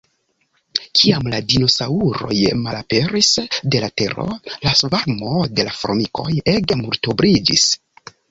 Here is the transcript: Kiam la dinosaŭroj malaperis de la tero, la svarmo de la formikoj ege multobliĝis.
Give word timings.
Kiam 0.99 1.27
la 1.33 1.41
dinosaŭroj 1.51 2.37
malaperis 2.61 3.29
de 3.75 3.81
la 3.85 3.89
tero, 4.03 4.25
la 4.67 4.73
svarmo 4.81 5.35
de 5.59 5.67
la 5.69 5.75
formikoj 5.83 6.27
ege 6.57 6.79
multobliĝis. 6.83 7.69